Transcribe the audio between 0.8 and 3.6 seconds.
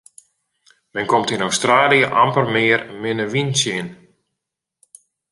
Men komt yn Australië amper mear in minne wyn